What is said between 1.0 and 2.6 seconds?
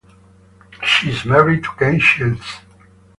is married to Ken Shields.